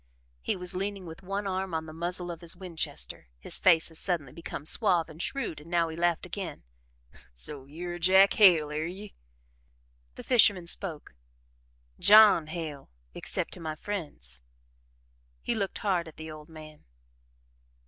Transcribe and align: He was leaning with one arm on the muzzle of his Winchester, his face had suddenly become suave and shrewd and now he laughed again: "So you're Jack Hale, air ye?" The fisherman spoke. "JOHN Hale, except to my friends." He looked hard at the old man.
He 0.41 0.55
was 0.55 0.73
leaning 0.73 1.05
with 1.05 1.21
one 1.21 1.45
arm 1.45 1.75
on 1.75 1.85
the 1.85 1.93
muzzle 1.93 2.31
of 2.31 2.41
his 2.41 2.55
Winchester, 2.55 3.27
his 3.37 3.59
face 3.59 3.89
had 3.89 3.99
suddenly 3.99 4.31
become 4.33 4.65
suave 4.65 5.09
and 5.11 5.21
shrewd 5.21 5.61
and 5.61 5.69
now 5.69 5.89
he 5.89 5.95
laughed 5.95 6.25
again: 6.25 6.63
"So 7.35 7.65
you're 7.65 7.99
Jack 7.99 8.33
Hale, 8.33 8.71
air 8.71 8.87
ye?" 8.87 9.13
The 10.15 10.23
fisherman 10.23 10.65
spoke. 10.65 11.13
"JOHN 11.99 12.47
Hale, 12.47 12.89
except 13.13 13.53
to 13.53 13.59
my 13.59 13.75
friends." 13.75 14.41
He 15.43 15.53
looked 15.53 15.77
hard 15.77 16.07
at 16.07 16.17
the 16.17 16.31
old 16.31 16.49
man. 16.49 16.83